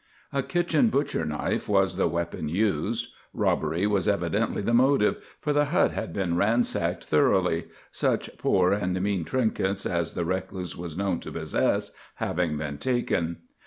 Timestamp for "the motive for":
4.63-5.53